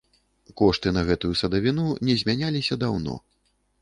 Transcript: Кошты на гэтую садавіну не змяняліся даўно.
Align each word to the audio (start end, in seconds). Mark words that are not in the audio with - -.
Кошты 0.61 0.93
на 0.95 1.03
гэтую 1.09 1.31
садавіну 1.41 1.85
не 2.09 2.17
змяняліся 2.23 2.79
даўно. 2.85 3.19